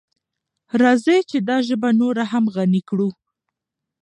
راځئ 0.81 1.19
چې 1.29 1.37
دا 1.49 1.57
ژبه 1.67 1.89
نوره 2.01 2.23
هم 2.31 2.45
غني 2.55 2.81
کړو. 2.89 3.09